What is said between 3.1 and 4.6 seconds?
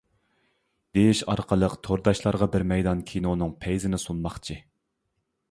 كىنونىڭ پەيزىنى سۇنماقچى.